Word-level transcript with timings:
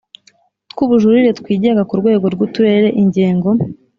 Tw 0.71 0.77
ubujurire 0.85 1.31
twigenga 1.39 1.81
ku 1.89 1.93
rwego 2.01 2.25
rw 2.33 2.39
uturere 2.45 2.87
ingengo 3.01 3.49